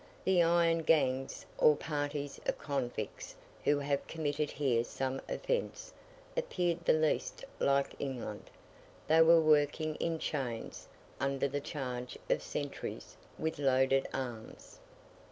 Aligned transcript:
The 0.23 0.41
iron 0.41 0.79
gangs, 0.79 1.45
or 1.59 1.75
parties 1.75 2.41
of 2.47 2.57
convicts 2.57 3.35
who 3.63 3.77
have 3.77 4.07
committed 4.07 4.49
here 4.49 4.83
some 4.83 5.21
offense, 5.29 5.93
appeared 6.35 6.83
the 6.85 6.93
least 6.93 7.45
like 7.59 7.93
England: 7.99 8.49
they 9.07 9.21
were 9.21 9.39
working 9.41 9.93
in 9.97 10.17
chains, 10.17 10.87
under 11.19 11.47
the 11.47 11.61
charge 11.61 12.17
of 12.31 12.41
sentries 12.41 13.15
with 13.37 13.59
loaded 13.59 14.07
arms. 14.11 14.79